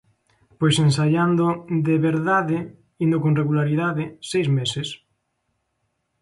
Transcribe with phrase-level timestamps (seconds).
[0.59, 1.47] Pois ensaiando
[1.87, 2.57] "de verdade",
[3.05, 4.87] indo con regularidade, seis meses.